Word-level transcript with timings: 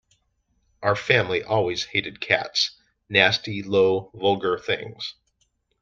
Our 0.81 0.95
family 0.95 1.43
always 1.43 1.83
hated 1.83 2.19
cats: 2.21 2.71
nasty, 3.07 3.61
low, 3.61 4.09
vulgar 4.15 4.57
things! 4.57 5.13